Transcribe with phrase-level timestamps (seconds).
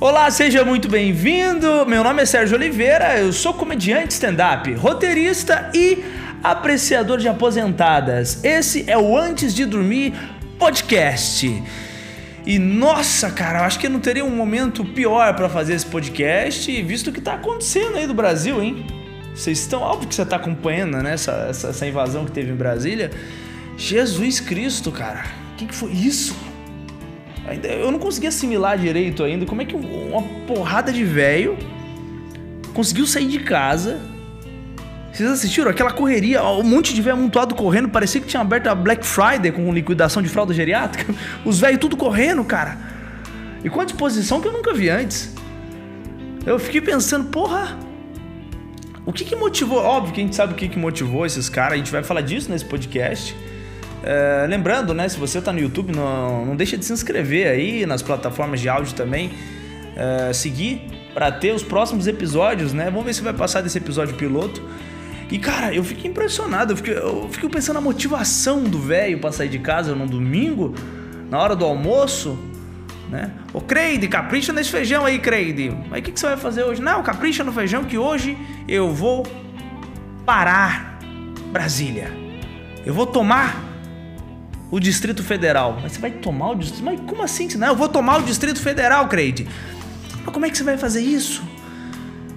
[0.00, 1.84] Olá, seja muito bem-vindo.
[1.84, 6.04] Meu nome é Sérgio Oliveira, eu sou comediante stand-up, roteirista e
[6.40, 8.44] apreciador de aposentadas.
[8.44, 10.14] Esse é o Antes de Dormir
[10.56, 11.64] podcast.
[12.46, 16.80] E nossa, cara, eu acho que não teria um momento pior para fazer esse podcast,
[16.82, 18.86] visto o que tá acontecendo aí do Brasil, hein?
[19.34, 21.14] Vocês estão, óbvio que você tá acompanhando, né?
[21.14, 23.10] Essa, essa, essa invasão que teve em Brasília.
[23.76, 25.24] Jesus Cristo, cara,
[25.54, 26.36] o que, que foi isso?
[27.48, 31.56] Ainda, eu não consegui assimilar direito ainda como é que uma porrada de velho
[32.74, 34.00] conseguiu sair de casa.
[35.12, 38.74] Vocês assistiram aquela correria, um monte de velho amontoado correndo, parecia que tinha aberto a
[38.74, 41.12] Black Friday com liquidação de fralda geriátrica.
[41.44, 42.76] Os velhos tudo correndo, cara.
[43.64, 45.34] E com a disposição que eu nunca vi antes.
[46.46, 47.76] Eu fiquei pensando, porra,
[49.04, 49.78] o que, que motivou?
[49.78, 52.20] Óbvio que a gente sabe o que, que motivou esses caras, a gente vai falar
[52.20, 53.34] disso nesse podcast.
[54.02, 57.84] É, lembrando, né, se você está no YouTube, não, não deixa de se inscrever aí
[57.84, 59.32] nas plataformas de áudio também,
[59.96, 62.84] é, seguir para ter os próximos episódios, né?
[62.84, 64.62] Vamos ver se vai passar desse episódio piloto.
[65.30, 69.32] E cara, eu fiquei impressionado, eu fiquei, eu fiquei pensando na motivação do velho para
[69.32, 70.74] sair de casa no domingo,
[71.28, 72.38] na hora do almoço,
[73.10, 73.32] né?
[73.52, 75.76] Ô Creide, capricha nesse feijão aí, Creide.
[75.90, 76.80] Mas o que, que você vai fazer hoje?
[76.80, 79.26] Não, capricha no feijão que hoje eu vou
[80.24, 80.98] parar
[81.50, 82.10] Brasília.
[82.86, 83.67] Eu vou tomar
[84.70, 85.78] o Distrito Federal.
[85.82, 86.84] Mas você vai tomar o Distrito...
[86.84, 87.48] Mas como assim?
[87.56, 89.48] Não, eu vou tomar o Distrito Federal, Creide.
[90.24, 91.42] Mas como é que você vai fazer isso?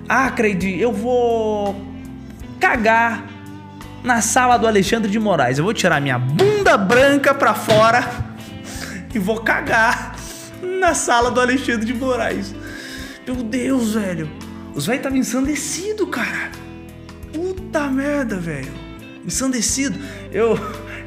[0.08, 1.76] Ah, Creide, eu vou
[2.60, 3.26] cagar
[4.04, 5.58] na sala do Alexandre de Moraes.
[5.58, 8.08] Eu vou tirar minha bunda branca pra fora
[9.14, 10.16] e vou cagar
[10.62, 12.54] na sala do Alexandre de Moraes.
[13.26, 14.30] Meu Deus, velho.
[14.74, 16.52] Os velhos estavam ensandecidos, cara.
[17.34, 18.72] Puta merda, velho.
[19.26, 20.00] Ensandecido.
[20.32, 20.58] Eu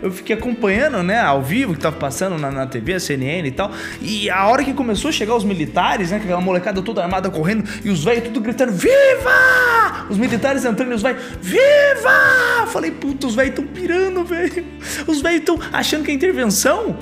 [0.05, 3.51] eu fiquei acompanhando, né, ao vivo, que tava passando na, na TV, a CNN e
[3.51, 3.73] tal.
[4.03, 7.65] E a hora que começou a chegar os militares, né, aquela molecada toda armada correndo
[7.83, 10.05] e os velhos tudo gritando: Viva!
[10.11, 12.67] Os militares entrando e os velhos: Viva!
[12.67, 14.67] Falei, puta, os velhos tão pirando, velho.
[15.07, 16.99] Os velhos tão achando que a intervenção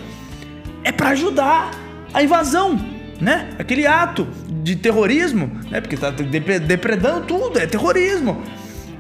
[0.85, 1.73] é para ajudar
[2.15, 2.81] a invasão,
[3.21, 3.51] né?
[3.59, 5.81] Aquele ato de terrorismo, né?
[5.81, 8.41] Porque tá depredando tudo, é terrorismo.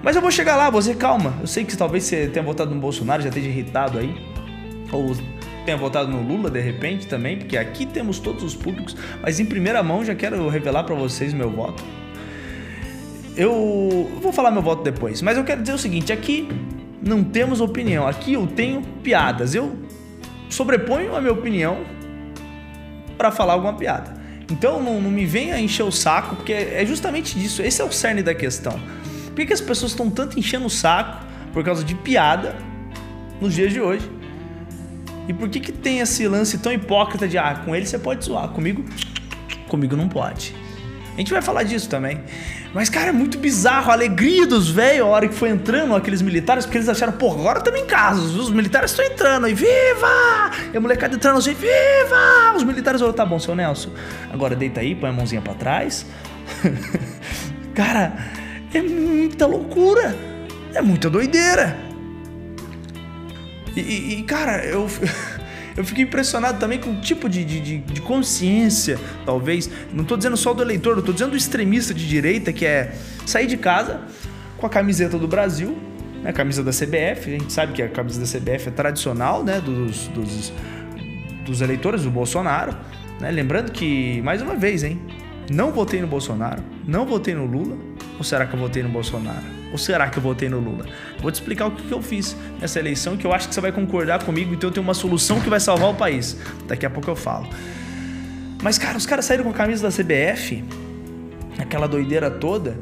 [0.02, 1.34] Mas eu vou chegar lá, você calma.
[1.40, 4.14] Eu sei que talvez você tenha votado no Bolsonaro, já esteja irritado aí.
[4.90, 5.14] Ou
[5.64, 8.96] tenha votado no Lula de repente também, porque aqui temos todos os públicos.
[9.22, 11.82] Mas em primeira mão já quero revelar para vocês meu voto.
[13.36, 16.48] Eu vou falar meu voto depois, mas eu quero dizer o seguinte: aqui
[17.00, 19.54] não temos opinião, aqui eu tenho piadas.
[19.54, 19.76] Eu
[20.50, 21.78] sobreponho a minha opinião
[23.16, 24.20] para falar alguma piada.
[24.50, 27.62] Então não, não me venha encher o saco, porque é justamente disso.
[27.62, 28.78] Esse é o cerne da questão.
[29.34, 32.56] Por que, as pessoas estão tanto enchendo o saco por causa de piada
[33.41, 34.10] nos dias de hoje?
[35.28, 38.25] E por que, que tem esse lance tão hipócrita de ah, com ele você pode
[38.25, 38.84] zoar, comigo,
[39.69, 40.54] comigo não pode?
[41.15, 42.20] A gente vai falar disso também.
[42.72, 46.22] Mas, cara, é muito bizarro a alegria dos velhos a hora que foi entrando aqueles
[46.22, 50.50] militares, porque eles acharam, pô, agora estamos em casa, os militares estão entrando, e viva!
[50.72, 52.54] E a molecada entrando assim, viva!
[52.56, 53.91] Os militares falaram, tá bom, seu Nelson,
[54.32, 56.06] agora deita aí, põe a mãozinha para trás.
[57.75, 58.16] cara,
[58.75, 60.16] é muita loucura.
[60.75, 61.77] É muita doideira.
[63.77, 64.88] E, e cara, eu,
[65.77, 69.71] eu fiquei impressionado também com o tipo de, de, de consciência, talvez.
[69.93, 72.94] Não estou dizendo só do eleitor, tô dizendo do extremista de direita, que é
[73.27, 74.00] sair de casa
[74.59, 75.77] com a camiseta do Brasil,
[76.22, 77.34] né, a camisa da CBF.
[77.34, 80.53] A gente sabe que a camisa da CBF é tradicional, né, dos, dos,
[81.44, 82.77] dos eleitores do Bolsonaro.
[83.21, 83.31] Né?
[83.31, 85.00] Lembrando que, mais uma vez, hein,
[85.50, 87.77] não votei no Bolsonaro, não votei no Lula,
[88.19, 89.45] ou será que eu votei no Bolsonaro?
[89.73, 90.87] Ou será que eu votei no Lula?
[91.19, 93.73] Vou te explicar o que eu fiz nessa eleição, que eu acho que você vai
[93.73, 96.37] concordar comigo, então eu tenho uma solução que vai salvar o país.
[96.69, 97.49] Daqui a pouco eu falo.
[98.62, 100.62] Mas, cara, os caras saíram com a camisa da CBF,
[101.59, 102.78] aquela doideira toda.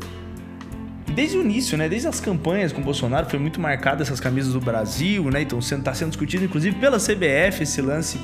[1.14, 1.88] Desde o início, né?
[1.88, 5.42] Desde as campanhas com o Bolsonaro, foi muito marcada essas camisas do Brasil, né?
[5.42, 8.18] Então está sendo discutido, inclusive, pela CBF esse lance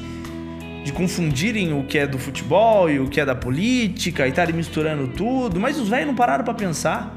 [0.86, 4.54] de confundirem o que é do futebol e o que é da política e estarem
[4.54, 7.12] misturando tudo, mas os velhos não pararam para pensar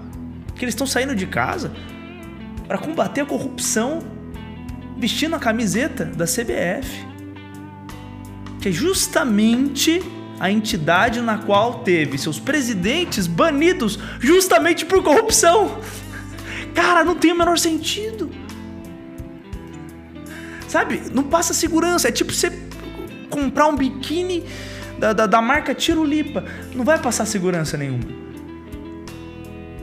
[0.55, 1.71] que eles estão saindo de casa
[2.67, 3.99] para combater a corrupção
[4.97, 7.05] vestindo a camiseta da CBF,
[8.59, 10.01] que é justamente
[10.39, 15.77] a entidade na qual teve seus presidentes banidos justamente por corrupção.
[16.73, 18.31] Cara, não tem o menor sentido.
[20.67, 21.03] Sabe?
[21.13, 22.07] Não passa segurança.
[22.07, 22.69] É tipo você
[23.29, 24.45] comprar um biquíni
[24.97, 26.43] da, da, da marca Tirulipa.
[26.73, 28.05] Não vai passar segurança nenhuma.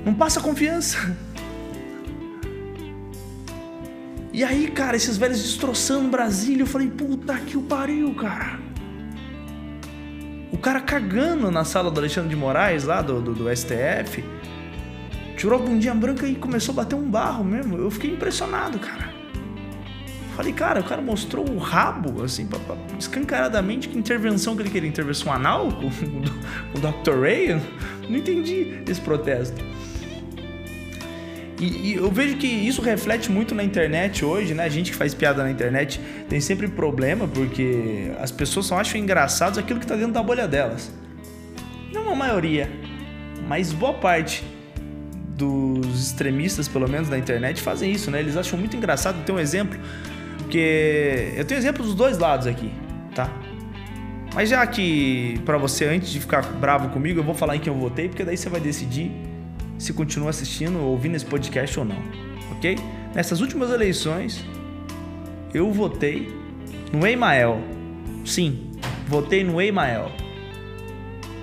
[0.04, 1.16] Não passa confiança.
[4.32, 8.58] E aí, cara, esses velhos destroçando Brasília, eu falei, puta que o pariu, cara.
[10.52, 14.22] O cara cagando na sala do Alexandre de Moraes, lá do, do, do STF,
[15.36, 17.78] tirou a bundinha branca e começou a bater um barro mesmo.
[17.78, 19.15] Eu fiquei impressionado, cara.
[20.36, 24.68] Falei, cara, o cara mostrou o rabo, assim, pra, pra, escancaradamente que intervenção que ele
[24.68, 24.86] queria.
[24.86, 27.18] Intervenção anal com, o Dr.
[27.22, 27.58] Ray?
[28.06, 29.64] Não entendi esse protesto.
[31.58, 34.64] E, e, eu vejo que isso reflete muito na internet hoje, né?
[34.64, 35.98] A gente que faz piada na internet
[36.28, 40.46] tem sempre problema porque as pessoas só acham engraçados aquilo que tá dentro da bolha
[40.46, 40.92] delas.
[41.90, 42.70] Não a maioria,
[43.48, 44.44] mas boa parte
[45.34, 48.20] dos extremistas, pelo menos na internet, fazem isso, né?
[48.20, 49.24] Eles acham muito engraçado.
[49.24, 49.78] Tem um exemplo,
[50.46, 52.70] porque eu tenho exemplos dos dois lados aqui,
[53.12, 53.28] tá?
[54.32, 57.72] Mas já que para você antes de ficar bravo comigo, eu vou falar em quem
[57.72, 59.10] eu votei, porque daí você vai decidir
[59.76, 61.96] se continua assistindo ou ouvindo esse podcast ou não,
[62.52, 62.78] ok?
[63.12, 64.44] Nessas últimas eleições,
[65.52, 66.32] eu votei
[66.92, 67.60] no Emael.
[68.24, 68.70] Sim,
[69.08, 70.12] votei no Emael.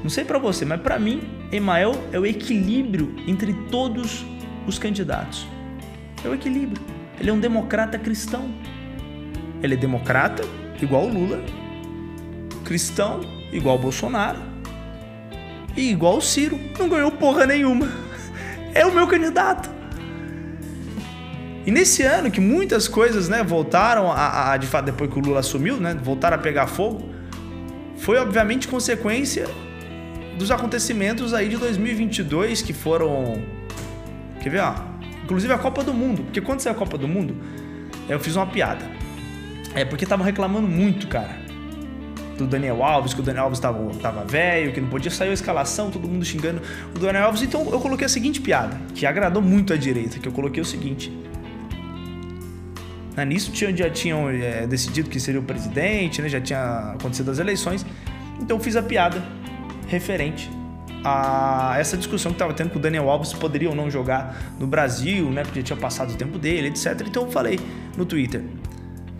[0.01, 4.25] Não sei para você, mas para mim, Emael é o equilíbrio entre todos
[4.65, 5.45] os candidatos.
[6.23, 6.81] É o equilíbrio.
[7.19, 8.49] Ele é um democrata cristão.
[9.63, 10.43] Ele é democrata,
[10.81, 11.41] igual o Lula,
[12.65, 13.21] cristão,
[13.51, 14.39] igual o Bolsonaro,
[15.75, 16.59] e igual o Ciro.
[16.77, 17.89] Não ganhou porra nenhuma
[18.75, 19.71] é o meu candidato.
[21.65, 25.21] E nesse ano que muitas coisas, né, voltaram a, a, de fato depois que o
[25.21, 27.09] Lula assumiu, né, voltaram a pegar fogo,
[27.95, 29.47] foi obviamente consequência
[30.37, 33.41] dos acontecimentos aí de 2022 que foram
[34.43, 34.75] Quer ver, ó?
[35.23, 37.37] Inclusive a Copa do Mundo, porque quando saiu a Copa do Mundo,
[38.09, 38.85] eu fiz uma piada.
[39.75, 41.43] É porque estavam reclamando muito, cara
[42.37, 45.33] do Daniel Alves, que o Daniel Alves estava tava velho, que não podia sair a
[45.33, 46.61] escalação, todo mundo xingando
[46.95, 47.41] o Daniel Alves.
[47.41, 50.65] Então eu coloquei a seguinte piada, que agradou muito a direita, que eu coloquei o
[50.65, 51.11] seguinte.
[53.15, 57.39] Né, nisso já tinham é, decidido que seria o presidente, né, já tinha acontecido as
[57.39, 57.85] eleições.
[58.41, 59.23] Então eu fiz a piada
[59.87, 60.49] referente
[61.05, 64.65] a essa discussão que estava tendo com o Daniel Alves poderia ou não jogar no
[64.65, 67.03] Brasil, né, porque tinha passado o tempo dele, etc.
[67.05, 67.59] Então eu falei
[67.95, 68.41] no Twitter.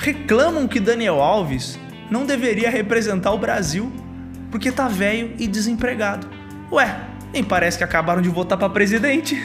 [0.03, 1.79] Reclamam que Daniel Alves
[2.11, 3.89] não deveria representar o Brasil
[4.51, 6.27] porque tá velho e desempregado.
[6.69, 6.93] Ué,
[7.31, 9.41] nem parece que acabaram de votar para presidente.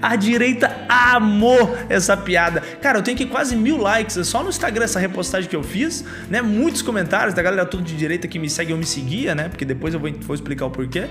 [0.00, 2.62] A direita amou essa piada.
[2.80, 5.62] Cara, eu tenho aqui quase mil likes é só no Instagram essa repostagem que eu
[5.62, 6.40] fiz, né?
[6.40, 9.50] Muitos comentários da galera toda de direita que me segue ou me seguia, né?
[9.50, 11.06] Porque depois eu vou, vou explicar o porquê.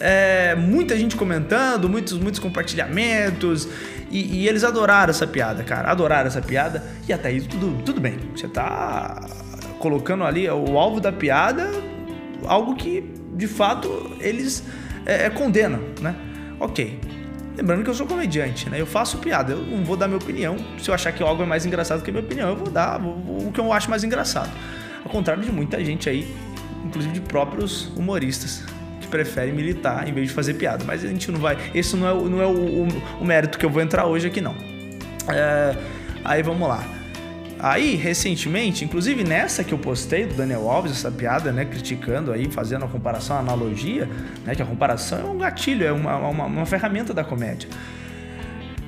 [0.00, 3.68] É, muita gente comentando, muitos, muitos compartilhamentos.
[4.10, 5.90] E, e, eles adoraram essa piada, cara.
[5.90, 6.82] Adoraram essa piada.
[7.08, 8.18] E até aí tudo, tudo bem.
[8.34, 9.20] Você tá
[9.78, 11.70] colocando ali o alvo da piada,
[12.46, 13.04] algo que
[13.34, 14.64] de fato eles
[15.06, 16.14] é, é, condenam, né?
[16.60, 17.00] Ok.
[17.56, 18.80] Lembrando que eu sou comediante, né?
[18.80, 20.56] Eu faço piada, eu não vou dar minha opinião.
[20.80, 23.00] Se eu achar que algo é mais engraçado que a minha opinião, eu vou dar
[23.00, 24.50] o que eu acho mais engraçado.
[25.04, 26.32] Ao contrário de muita gente aí,
[26.84, 28.64] inclusive de próprios humoristas
[29.08, 30.84] prefere militar em vez de fazer piada.
[30.84, 31.56] Mas a gente não vai.
[31.74, 32.88] Esse não é, não é o, o,
[33.20, 34.54] o mérito que eu vou entrar hoje aqui, não.
[35.28, 35.76] É,
[36.24, 36.98] aí vamos lá.
[37.60, 42.48] Aí, recentemente, inclusive nessa que eu postei do Daniel Alves, essa piada, né, criticando aí,
[42.48, 44.08] fazendo a comparação, a analogia,
[44.44, 47.68] né, que a comparação é um gatilho, é uma, uma, uma ferramenta da comédia.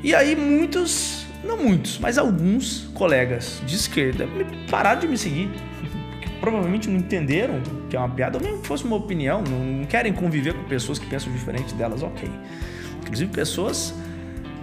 [0.05, 4.29] E aí muitos, não muitos, mas alguns colegas de esquerda
[4.71, 5.51] pararam de me seguir
[6.41, 10.13] provavelmente não entenderam que é uma piada, ou mesmo que fosse uma opinião, não querem
[10.13, 12.29] conviver com pessoas que pensam diferente delas, ok.
[13.03, 13.95] Inclusive pessoas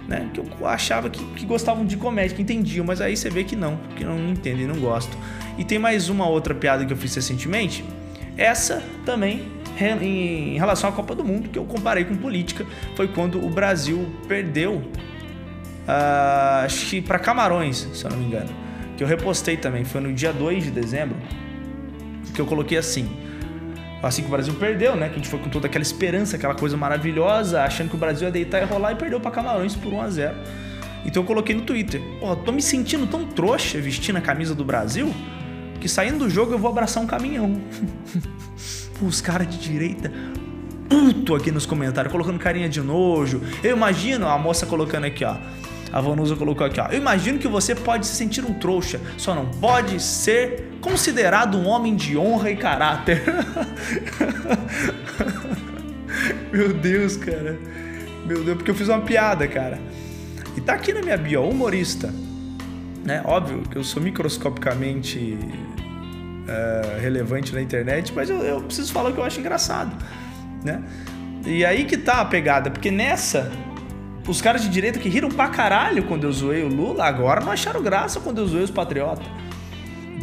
[0.08, 3.44] né, que eu achava que, que gostavam de comédia, que entendiam, mas aí você vê
[3.44, 5.18] que não, que não entendem, não gostam.
[5.58, 7.84] E tem mais uma outra piada que eu fiz recentemente,
[8.36, 9.58] essa também
[10.00, 14.08] em relação à Copa do Mundo, que eu comparei com política, foi quando o Brasil
[14.26, 18.50] perdeu, uh, que para Camarões, se eu não me engano,
[18.96, 21.16] que eu repostei também, foi no dia 2 de dezembro,
[22.38, 23.10] que eu coloquei assim.
[24.00, 25.08] Assim que o Brasil perdeu, né?
[25.08, 28.28] Que a gente foi com toda aquela esperança, aquela coisa maravilhosa, achando que o Brasil
[28.28, 30.36] ia deitar e rolar e perdeu para Camarões por 1 a 0
[31.04, 32.00] Então eu coloquei no Twitter.
[32.20, 35.12] Porra, tô me sentindo tão trouxa vestindo a camisa do Brasil
[35.80, 37.60] que saindo do jogo eu vou abraçar um caminhão.
[39.02, 40.12] Os caras de direita
[40.88, 43.42] puto aqui nos comentários, colocando carinha de nojo.
[43.62, 45.36] Eu imagino a moça colocando aqui, ó.
[45.92, 46.88] A Vanusa colocou aqui, ó.
[46.88, 51.66] Eu imagino que você pode se sentir um trouxa, só não pode ser considerado um
[51.66, 53.22] homem de honra e caráter.
[56.52, 57.58] Meu Deus, cara.
[58.26, 59.78] Meu Deus, porque eu fiz uma piada, cara.
[60.56, 62.12] E tá aqui na minha bio, humorista.
[63.04, 63.22] Né?
[63.24, 65.38] Óbvio que eu sou microscopicamente
[66.48, 69.96] uh, relevante na internet, mas eu, eu preciso falar o que eu acho engraçado,
[70.64, 70.82] né?
[71.46, 73.50] E aí que tá a pegada, porque nessa
[74.28, 77.50] os caras de direita que riram pra caralho quando eu zoei o Lula, agora não
[77.50, 79.26] acharam graça quando eu zoei os patriotas.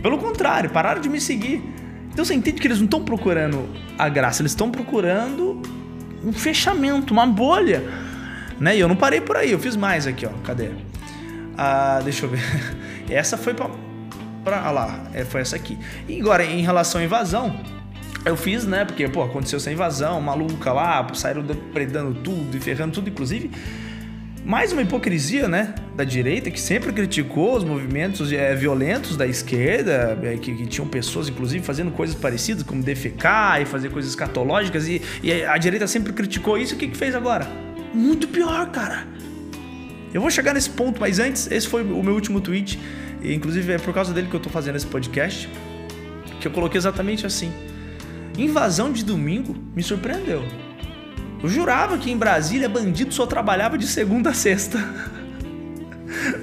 [0.01, 1.63] Pelo contrário, pararam de me seguir.
[2.13, 5.59] Então você entende que eles não estão procurando a graça, eles estão procurando
[6.23, 7.83] um fechamento, uma bolha.
[8.59, 8.77] Né?
[8.77, 10.29] E eu não parei por aí, eu fiz mais aqui, ó.
[10.43, 10.69] Cadê?
[11.57, 12.43] Ah, deixa eu ver.
[13.09, 13.69] Essa foi pra.
[14.43, 15.77] pra ah lá, é, foi essa aqui.
[16.07, 17.59] E agora, em relação à invasão,
[18.23, 18.85] eu fiz, né?
[18.85, 21.43] Porque, pô, aconteceu essa invasão maluca lá, saíram
[21.73, 23.51] predando tudo e ferrando tudo, inclusive
[24.45, 30.17] mais uma hipocrisia, né, da direita, que sempre criticou os movimentos é, violentos da esquerda,
[30.21, 34.87] é, que, que, tinham pessoas, inclusive, fazendo coisas parecidas, como defecar e fazer coisas escatológicas,
[34.87, 36.75] e, e a direita sempre criticou isso.
[36.75, 37.47] O que, que fez agora?
[37.91, 39.07] Muito pior, cara.
[40.13, 42.79] Eu vou chegar nesse ponto, mas antes, esse foi o meu último tweet,
[43.23, 45.49] e, inclusive é por causa dele que eu tô fazendo esse podcast,
[46.39, 47.51] que eu coloquei exatamente assim.
[48.37, 50.45] Invasão de domingo me surpreendeu.
[51.41, 54.83] Eu jurava que em Brasília bandido só trabalhava de segunda a sexta.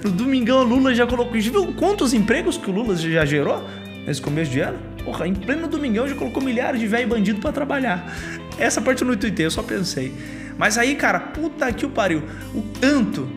[0.04, 1.40] No domingão Lula já colocou.
[1.40, 3.62] Já viu quantos empregos que o Lula já gerou
[4.06, 4.78] nesse começo de ano?
[5.04, 8.14] Porra, em pleno domingão já colocou milhares de velho bandido para trabalhar.
[8.58, 10.12] Essa parte eu não tuitei, eu só pensei.
[10.56, 12.22] Mas aí, cara, puta que o pariu.
[12.54, 13.28] O tanto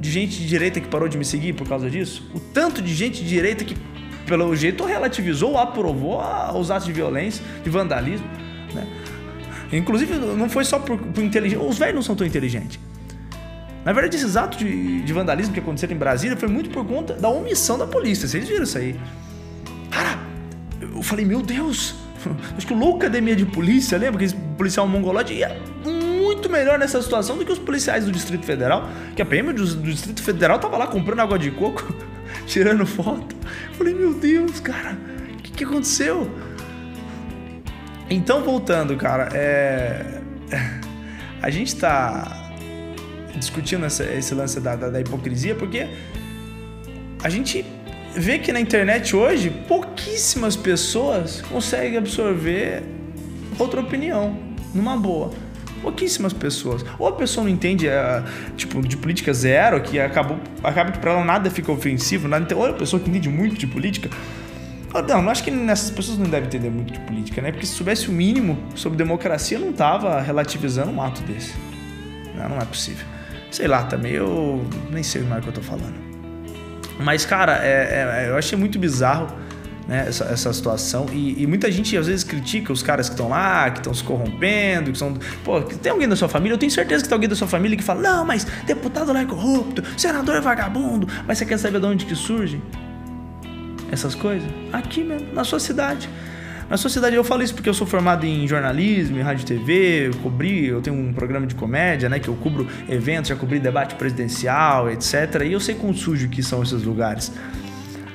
[0.00, 2.94] de gente de direita que parou de me seguir por causa disso, o tanto de
[2.94, 3.76] gente de direita que,
[4.26, 6.20] pelo jeito, relativizou ou aprovou
[6.58, 8.26] os atos de violência, de vandalismo,
[8.74, 8.86] né?
[9.76, 11.64] Inclusive, não foi só por, por inteligência.
[11.64, 12.78] Os velhos não são tão inteligentes.
[13.84, 17.12] Na verdade, esses atos de, de, vandalismo que aconteceram em Brasília foi muito por conta
[17.14, 18.26] da omissão da polícia.
[18.26, 18.98] Vocês viram isso aí?
[19.90, 20.18] Cara,
[20.80, 21.94] eu falei, meu Deus,
[22.56, 25.54] acho que o louco academia de polícia, lembra que esse policial mongolote ia
[25.84, 29.66] muito melhor nessa situação do que os policiais do Distrito Federal, que a PM do,
[29.66, 31.94] do Distrito Federal tava lá comprando água de coco,
[32.46, 33.36] tirando foto.
[33.68, 34.96] Eu falei, meu Deus, cara,
[35.38, 36.30] o que, que aconteceu?
[38.14, 40.20] Então, voltando, cara, é...
[41.42, 42.52] a gente está
[43.34, 45.88] discutindo essa, esse lance da, da, da, hipocrisia porque
[47.22, 47.66] a gente
[48.14, 52.84] vê que na internet hoje pouquíssimas pessoas conseguem absorver
[53.58, 54.38] outra opinião
[54.72, 55.32] numa boa.
[55.82, 56.84] Pouquíssimas pessoas.
[56.98, 58.22] Ou a pessoa não entende, é,
[58.56, 62.64] tipo, de política zero, que acabou, acaba que para ela nada fica ofensivo, nada, ou
[62.64, 64.08] a pessoa que entende muito de política,
[65.02, 67.50] não, não acho que essas pessoas não devem entender muito de política, né?
[67.50, 71.54] Porque se soubesse o mínimo sobre democracia, não tava relativizando um ato desse.
[72.34, 73.04] Não, não é possível.
[73.50, 75.94] Sei lá também, eu nem sei mais o que eu tô falando.
[76.98, 79.26] Mas, cara, é, é, eu achei muito bizarro
[79.86, 81.06] né, essa, essa situação.
[81.12, 84.02] E, e, muita gente às vezes critica os caras que estão lá, que estão se
[84.02, 85.16] corrompendo, que são.
[85.44, 86.54] Pô, tem alguém da sua família?
[86.54, 89.20] Eu tenho certeza que tem alguém da sua família que fala: não, mas deputado lá
[89.20, 91.08] é corrupto, senador é vagabundo.
[91.26, 92.60] Mas você quer saber de onde que surge?
[93.94, 94.48] Essas coisas?
[94.72, 96.08] Aqui mesmo, na sua cidade.
[96.68, 99.46] Na sua cidade, eu falo isso porque eu sou formado em jornalismo, em rádio e
[99.46, 103.36] TV, eu cobri, eu tenho um programa de comédia, né, que eu cubro eventos, já
[103.36, 105.42] cobri debate presidencial, etc.
[105.46, 107.30] E eu sei quão sujo que são esses lugares.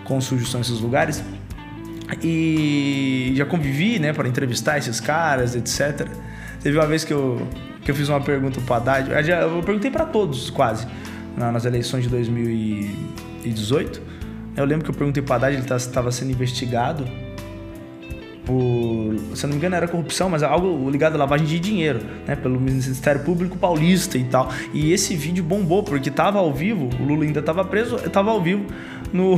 [0.03, 1.23] Quão sujos são esses lugares.
[2.23, 6.07] E já convivi, né, para entrevistar esses caras, etc.
[6.61, 7.47] Teve uma vez que eu,
[7.83, 10.87] que eu fiz uma pergunta pro Haddad, eu perguntei para todos, quase,
[11.37, 14.08] nas eleições de 2018
[14.59, 17.07] eu lembro que eu perguntei pro Haddad, ele estava tá, sendo investigado
[18.49, 22.35] por, se não me engano, era corrupção, mas algo ligado à lavagem de dinheiro, né?
[22.35, 24.51] Pelo Ministério Público Paulista e tal.
[24.73, 28.41] E esse vídeo bombou, porque tava ao vivo, o Lula ainda tava preso, tava ao
[28.41, 28.65] vivo
[29.13, 29.35] no,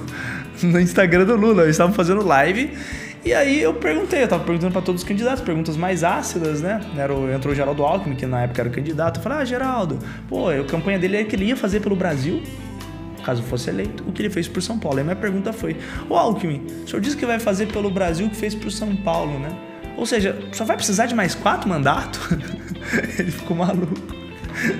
[0.62, 1.64] no Instagram do Lula.
[1.64, 2.72] Eles estavam fazendo live.
[3.22, 6.80] E aí eu perguntei, eu tava perguntando para todos os candidatos, perguntas mais ácidas, né?
[6.96, 9.18] Era o, entrou o Geraldo Alckmin, que na época era candidato.
[9.18, 12.42] Eu falei, ah, Geraldo, pô, a campanha dele é que ele ia fazer pelo Brasil
[13.28, 14.98] caso fosse eleito, o que ele fez por São Paulo.
[14.98, 15.76] E a minha pergunta foi:
[16.08, 18.96] Ô Alckmin, o senhor disse que vai fazer pelo Brasil o que fez por São
[18.96, 19.50] Paulo, né?
[19.98, 22.20] Ou seja, só vai precisar de mais quatro mandatos?
[23.18, 23.94] ele ficou maluco,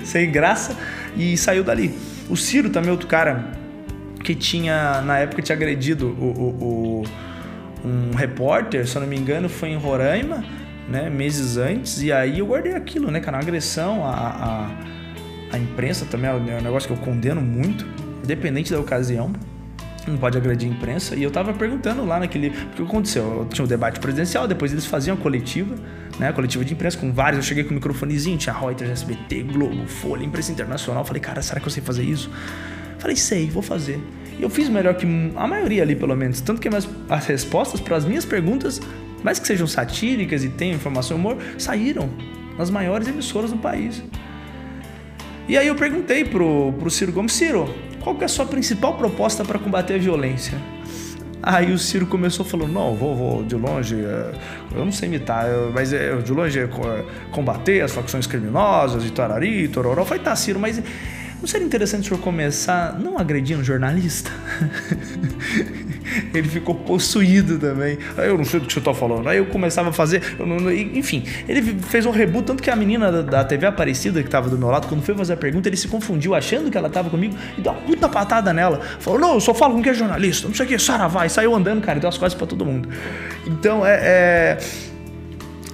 [0.03, 0.75] sem graça,
[1.15, 1.93] e saiu dali.
[2.27, 3.51] O Ciro também, outro cara
[4.23, 7.03] que tinha, na época, tinha agredido o, o,
[7.83, 10.43] o, um repórter, se eu não me engano, foi em Roraima,
[10.87, 14.69] né, meses antes, e aí eu guardei aquilo, né, cara, uma agressão à,
[15.51, 17.85] à imprensa também é um negócio que eu condeno muito,
[18.23, 19.31] independente da ocasião.
[20.07, 21.15] Não pode agredir a imprensa.
[21.15, 22.49] E eu tava perguntando lá naquele.
[22.49, 23.47] Porque aconteceu?
[23.51, 25.75] Tinha o um debate presidencial, depois eles faziam a coletiva,
[26.17, 26.29] né?
[26.29, 27.37] A coletiva de imprensa com vários.
[27.37, 31.05] Eu cheguei com o microfonezinho, tinha Reuters, SBT, Globo, Folha, imprensa internacional.
[31.05, 32.31] Falei, cara, será que eu sei fazer isso?
[32.97, 33.99] Falei, sei, vou fazer.
[34.39, 36.41] E eu fiz melhor que a maioria ali, pelo menos.
[36.41, 38.81] Tanto que as respostas para as minhas perguntas,
[39.23, 42.09] mais que sejam satíricas e tenham informação e humor, saíram
[42.57, 44.01] nas maiores emissoras do país.
[45.47, 47.73] E aí eu perguntei pro, pro Ciro Gomes, Ciro,
[48.09, 50.57] qual que é a sua principal proposta para combater a violência?
[51.43, 54.31] Aí o Ciro começou falando, não, vou, vou de longe, é,
[54.75, 56.67] eu não sei imitar, mas é, de longe é
[57.31, 60.03] combater as facções criminosas e tarari, tororó.
[60.03, 60.81] Falei, tá, Ciro, mas
[61.39, 64.31] não seria interessante o senhor começar não agredindo jornalista?
[66.33, 67.97] ele ficou possuído também.
[68.17, 69.27] Aí eu não sei do que você tá falando.
[69.27, 73.11] Aí eu começava a fazer, não, enfim, ele fez um reboot, tanto que a menina
[73.11, 75.77] da, da TV Aparecida que tava do meu lado, quando foi fazer a pergunta, ele
[75.77, 78.81] se confundiu achando que ela tava comigo e deu uma puta patada nela.
[78.99, 81.25] Falou: Não, eu só falo com quem é jornalista, não sei o que, Saravá.
[81.25, 82.89] E saiu andando, cara, e deu as costas pra todo mundo.
[83.45, 84.57] Então é, é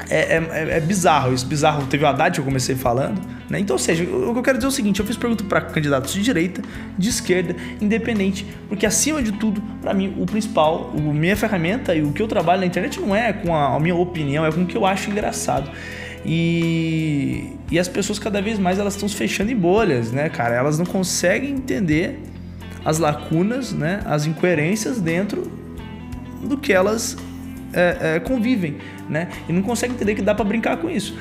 [0.09, 1.85] é, é, é, bizarro isso, bizarro.
[1.87, 3.59] Teve o Haddad que eu comecei falando, né?
[3.59, 5.61] Então, ou seja, o que eu quero dizer é o seguinte: eu fiz pergunta para
[5.61, 6.61] candidatos de direita,
[6.97, 12.01] de esquerda, independente, porque acima de tudo, para mim, o principal, a minha ferramenta e
[12.01, 14.63] o que eu trabalho na internet não é com a, a minha opinião, é com
[14.63, 15.69] o que eu acho engraçado.
[16.25, 20.55] E, e as pessoas cada vez mais elas estão se fechando em bolhas, né, cara?
[20.55, 22.19] Elas não conseguem entender
[22.83, 25.51] as lacunas, né, as incoerências dentro
[26.43, 27.17] do que elas
[27.73, 29.29] é, é, convivem, né?
[29.47, 31.15] E não consegue entender que dá para brincar com isso.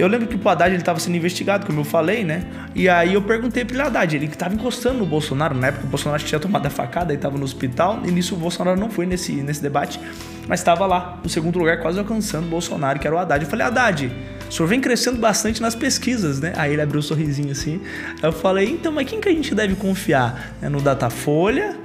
[0.00, 2.44] Eu lembro que o Haddad ele estava sendo investigado, como eu falei, né?
[2.74, 6.22] E aí eu perguntei ele, Haddad, ele estava encostando no Bolsonaro, na época o Bolsonaro
[6.22, 9.32] tinha tomado a facada e estava no hospital, e nisso o Bolsonaro não foi nesse,
[9.32, 10.00] nesse debate,
[10.48, 13.44] mas estava lá, no segundo lugar, quase alcançando o Bolsonaro, que era o Haddad.
[13.44, 14.10] Eu falei, Haddad,
[14.48, 16.52] o senhor vem crescendo bastante nas pesquisas, né?
[16.56, 17.80] Aí ele abriu um sorrisinho assim.
[18.22, 20.56] Eu falei, então, mas quem que a gente deve confiar?
[20.60, 21.76] É no Datafolha?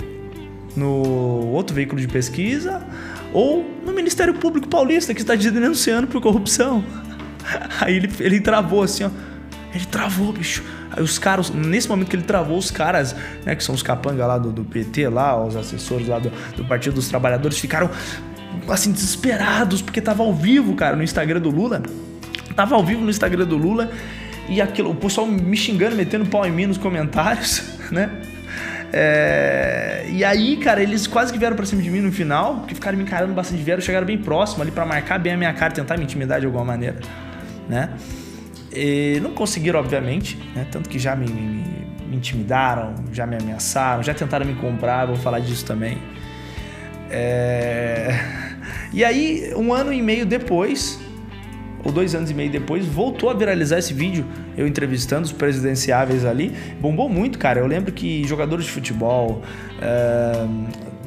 [0.75, 2.81] No outro veículo de pesquisa?
[3.31, 6.83] Ou no Ministério Público Paulista, que está denunciando por corrupção.
[7.81, 9.09] Aí ele, ele travou assim, ó.
[9.73, 10.63] Ele travou, bicho.
[10.91, 14.25] Aí os caras, nesse momento que ele travou, os caras, né, que são os capangas
[14.25, 17.89] lá do, do PT, lá, os assessores lá do, do Partido dos Trabalhadores, ficaram
[18.69, 21.83] assim, desesperados, porque tava ao vivo, cara, no Instagram do Lula.
[22.55, 23.91] Tava ao vivo no Instagram do Lula
[24.47, 28.09] e aquilo, o pessoal me xingando, metendo pau em mim nos comentários, né?
[28.93, 30.05] É...
[30.09, 32.97] E aí, cara, eles quase que vieram pra cima de mim no final, porque ficaram
[32.97, 35.97] me encarando bastante, vieram, chegaram bem próximo ali para marcar bem a minha cara, tentar
[35.97, 36.97] me intimidar de alguma maneira,
[37.67, 37.93] né?
[38.73, 40.67] E não conseguiram, obviamente, né?
[40.71, 41.63] Tanto que já me, me,
[42.07, 45.97] me, intimidaram, já me ameaçaram, já tentaram me comprar, vou falar disso também.
[47.09, 48.19] É...
[48.91, 50.99] E aí, um ano e meio depois,
[51.83, 54.25] ou dois anos e meio depois, voltou a viralizar esse vídeo,
[54.57, 56.51] eu entrevistando os presidenciáveis ali.
[56.79, 57.59] Bombou muito, cara.
[57.59, 59.41] Eu lembro que jogadores de futebol,
[59.81, 60.47] é,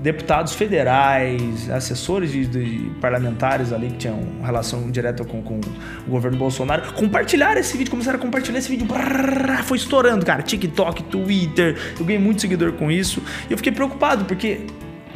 [0.02, 5.60] deputados federais, assessores de, de, parlamentares ali que tinham relação direta com, com,
[6.06, 8.86] o governo Bolsonaro, compartilharam esse vídeo, começaram a compartilhar esse vídeo.
[8.86, 10.42] Brrr, foi estourando, cara.
[10.42, 11.76] TikTok, Twitter.
[11.98, 13.22] Eu ganhei muito seguidor com isso.
[13.48, 14.60] E eu fiquei preocupado, porque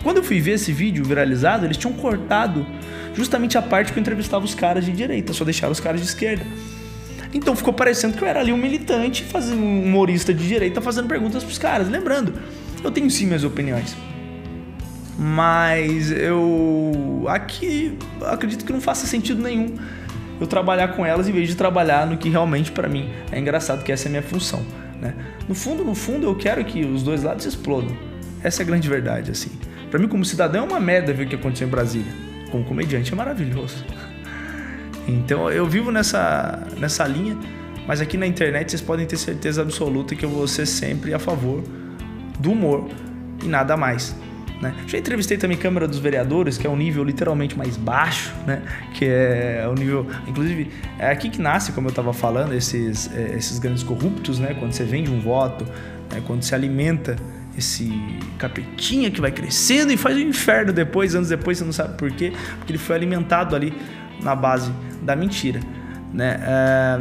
[0.03, 2.67] quando eu fui ver esse vídeo viralizado, eles tinham cortado
[3.15, 6.07] justamente a parte que eu entrevistava os caras de direita, só deixaram os caras de
[6.07, 6.45] esquerda.
[7.33, 11.09] Então ficou parecendo que eu era ali um militante, fazendo, um humorista de direita, fazendo
[11.09, 11.89] perguntas pros caras.
[11.89, 12.35] Lembrando,
[12.83, 13.97] eu tenho sim minhas opiniões.
[15.23, 19.77] Mas eu aqui acredito que não faça sentido nenhum
[20.41, 23.85] eu trabalhar com elas em vez de trabalhar no que realmente para mim é engraçado,
[23.85, 24.65] que essa é a minha função.
[25.01, 25.15] Né?
[25.49, 27.97] No fundo, no fundo, eu quero que os dois lados explodam.
[28.43, 29.51] Essa é a grande verdade, assim.
[29.89, 33.13] Para mim, como cidadão, é uma merda ver o que aconteceu em Brasília como comediante
[33.13, 33.85] é maravilhoso.
[35.09, 37.37] Então eu vivo nessa, nessa linha,
[37.89, 41.19] mas aqui na internet vocês podem ter certeza absoluta que eu vou ser sempre a
[41.19, 41.65] favor
[42.39, 42.89] do humor
[43.43, 44.15] e nada mais.
[44.63, 44.73] Né?
[44.87, 48.63] Já entrevistei também Câmara dos Vereadores, que é um nível literalmente mais baixo, né?
[48.95, 50.07] que é o nível.
[50.29, 50.71] Inclusive,
[51.01, 54.55] é aqui que nasce, como eu estava falando, esses, é, esses grandes corruptos, né?
[54.57, 55.65] quando você vende um voto,
[56.13, 56.23] né?
[56.25, 57.17] quando se alimenta
[57.59, 57.93] esse
[58.39, 61.99] capetinha que vai crescendo e faz o um inferno depois, anos depois, você não sabe
[61.99, 63.75] por quê, porque ele foi alimentado ali
[64.23, 64.73] na base
[65.03, 65.59] da mentira.
[66.15, 66.39] Né?
[66.41, 67.01] É,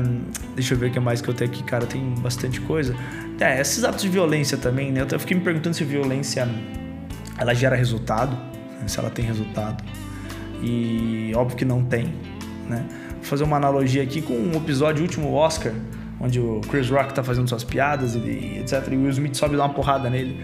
[0.55, 1.85] deixa eu ver o que mais que eu tenho aqui, cara.
[1.85, 2.95] Tem bastante coisa.
[3.39, 5.05] É, esses atos de violência também, né?
[5.09, 6.47] Eu fiquei me perguntando se violência
[7.41, 8.37] ela gera resultado,
[8.79, 8.87] né?
[8.87, 9.83] se ela tem resultado.
[10.61, 12.13] E óbvio que não tem,
[12.69, 12.85] né?
[13.15, 15.73] Vou fazer uma analogia aqui com um episódio último Oscar,
[16.19, 18.87] onde o Chris Rock tá fazendo suas piadas e etc.
[18.91, 20.39] E o Will Smith sobe e dá uma porrada nele.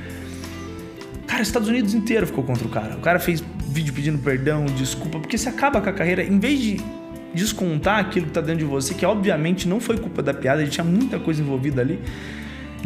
[1.28, 2.96] Cara, os Estados Unidos inteiro ficou contra o cara.
[2.96, 6.60] O cara fez vídeo pedindo perdão, desculpa, porque você acaba com a carreira, em vez
[6.60, 6.82] de
[7.32, 10.72] descontar aquilo que tá dentro de você, que obviamente não foi culpa da piada, ele
[10.72, 12.00] tinha muita coisa envolvida ali.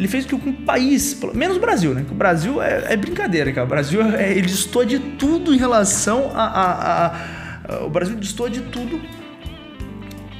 [0.02, 2.04] Ele fez com que o país, menos o Brasil, né?
[2.10, 3.64] O Brasil é, é brincadeira, cara.
[3.64, 7.84] O Brasil é, ele distorce de tudo em relação a, a, a, a.
[7.84, 9.00] O Brasil distorce de tudo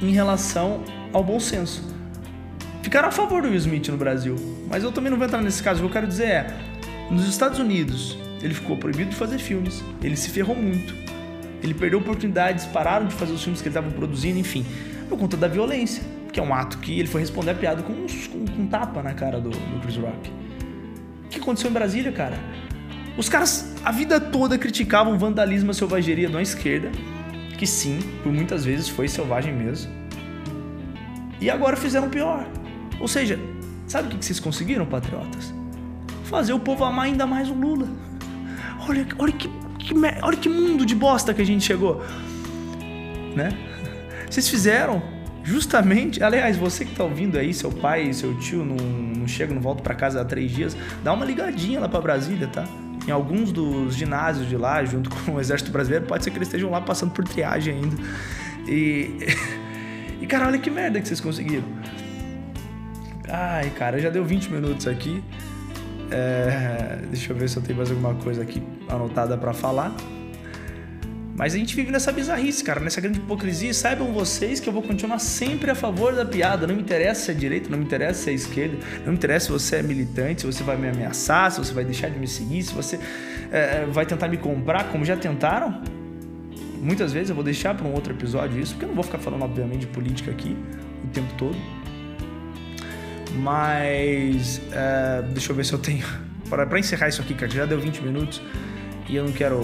[0.01, 1.93] em relação ao bom senso
[2.81, 4.35] ficaram a favor do Will Smith no Brasil.
[4.69, 5.79] Mas eu também não vou entrar nesse caso.
[5.79, 6.53] O que eu quero dizer é:
[7.09, 10.93] nos Estados Unidos, ele ficou proibido de fazer filmes, ele se ferrou muito,
[11.63, 14.65] ele perdeu oportunidades, pararam de fazer os filmes que ele estava produzindo, enfim,
[15.07, 17.93] por conta da violência, que é um ato que ele foi responder a piada com,
[17.93, 20.29] com, com um tapa na cara do, do Chris Rock.
[21.25, 22.37] O que aconteceu em Brasília, cara?
[23.17, 26.91] Os caras a vida toda criticavam vandalismo e selvageria da esquerda,
[27.57, 29.89] que sim, por muitas vezes foi selvagem mesmo.
[31.39, 32.45] E agora fizeram pior.
[32.99, 33.39] Ou seja,
[33.87, 35.53] Sabe o que vocês conseguiram, patriotas?
[36.23, 37.87] Fazer o povo amar ainda mais o Lula.
[38.89, 39.47] Olha, olha, que,
[39.79, 42.03] que, olha que mundo de bosta que a gente chegou.
[43.33, 43.49] Né?
[44.29, 45.01] Vocês fizeram
[45.43, 46.23] justamente.
[46.23, 49.83] Aliás, você que tá ouvindo aí, seu pai seu tio não, não chegam, não voltam
[49.83, 52.65] para casa há três dias, dá uma ligadinha lá para Brasília, tá?
[53.07, 56.47] Em alguns dos ginásios de lá, junto com o Exército Brasileiro, pode ser que eles
[56.47, 57.97] estejam lá passando por triagem ainda.
[58.67, 59.17] E.
[60.21, 61.65] E cara, olha que merda que vocês conseguiram.
[63.27, 65.21] Ai, cara, já deu 20 minutos aqui.
[66.09, 69.93] É, deixa eu ver se eu tenho mais alguma coisa aqui anotada para falar.
[71.35, 73.71] Mas a gente vive nessa bizarrice, cara, nessa grande hipocrisia.
[73.71, 76.67] E saibam vocês que eu vou continuar sempre a favor da piada.
[76.67, 79.47] Não me interessa se é direita, não me interessa se é esquerda, não me interessa
[79.47, 82.27] se você é militante, se você vai me ameaçar, se você vai deixar de me
[82.27, 82.99] seguir, se você
[83.51, 85.81] é, vai tentar me comprar, como já tentaram.
[86.79, 89.17] Muitas vezes eu vou deixar para um outro episódio isso, porque eu não vou ficar
[89.17, 90.55] falando, obviamente, de política aqui
[91.03, 91.57] o tempo todo.
[93.37, 96.05] Mas é, deixa eu ver se eu tenho.
[96.47, 98.39] Para encerrar isso aqui, cara, já deu 20 minutos
[99.09, 99.59] e eu não quero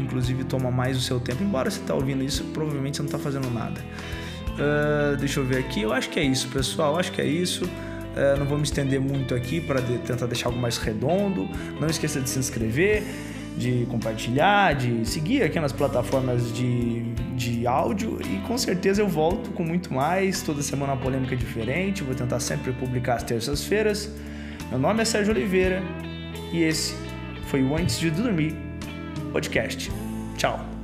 [0.00, 1.42] inclusive toma mais o seu tempo.
[1.42, 3.80] Embora você tá ouvindo isso, provavelmente você não está fazendo nada.
[4.50, 5.82] Uh, deixa eu ver aqui.
[5.82, 6.94] Eu acho que é isso, pessoal.
[6.94, 7.64] Eu acho que é isso.
[7.64, 11.48] Uh, não vou me estender muito aqui para de, tentar deixar algo mais redondo.
[11.80, 13.02] Não esqueça de se inscrever,
[13.56, 17.02] de compartilhar, de seguir aqui nas plataformas de,
[17.34, 18.18] de áudio.
[18.22, 20.42] E com certeza eu volto com muito mais.
[20.42, 22.02] Toda semana uma polêmica diferente.
[22.02, 24.12] Vou tentar sempre publicar às terças-feiras.
[24.70, 25.82] Meu nome é Sérgio Oliveira
[26.52, 26.94] e esse
[27.46, 28.69] foi o Antes de Dormir
[29.32, 29.90] podcast.
[30.36, 30.79] Tchau.